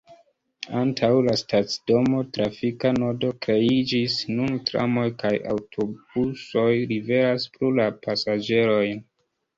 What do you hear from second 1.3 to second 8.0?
stacidomo trafika nodo kreiĝis, nun tramoj kaj aŭtobusoj liveras plu la